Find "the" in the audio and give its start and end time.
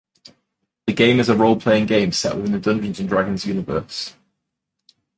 0.87-0.93, 2.53-2.59